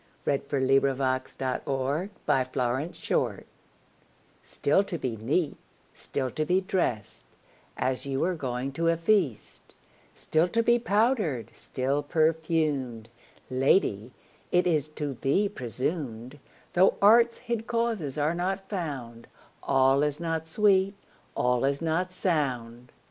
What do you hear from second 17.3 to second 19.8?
hid causes are not found, 5